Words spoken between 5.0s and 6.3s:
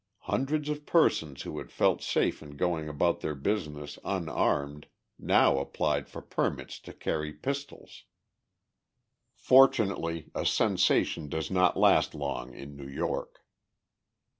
now applied for